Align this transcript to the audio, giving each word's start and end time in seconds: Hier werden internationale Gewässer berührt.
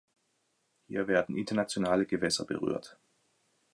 Hier 0.87 1.07
werden 1.07 1.37
internationale 1.37 2.07
Gewässer 2.07 2.45
berührt. 2.45 2.97